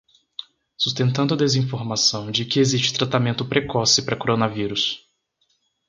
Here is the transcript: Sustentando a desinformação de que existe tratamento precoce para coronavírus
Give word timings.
Sustentando 0.75 1.35
a 1.35 1.37
desinformação 1.37 2.31
de 2.31 2.43
que 2.43 2.59
existe 2.59 2.91
tratamento 2.91 3.45
precoce 3.45 4.01
para 4.01 4.17
coronavírus 4.17 5.07